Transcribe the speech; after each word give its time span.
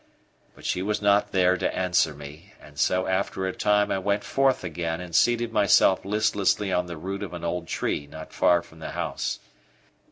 But 0.55 0.65
she 0.65 0.81
was 0.81 0.99
not 0.99 1.31
there 1.31 1.55
to 1.57 1.77
answer 1.77 2.15
me, 2.15 2.53
and 2.59 2.79
so 2.79 3.05
after 3.05 3.45
a 3.45 3.53
time 3.53 3.91
I 3.91 3.99
went 3.99 4.23
forth 4.23 4.63
again 4.63 4.99
and 4.99 5.13
seated 5.15 5.53
myself 5.53 6.03
listlessly 6.03 6.73
on 6.73 6.87
the 6.87 6.97
root 6.97 7.21
of 7.21 7.33
an 7.35 7.43
old 7.43 7.67
tree 7.67 8.07
not 8.07 8.33
far 8.33 8.63
from 8.63 8.79
the 8.79 8.93
house. 8.93 9.37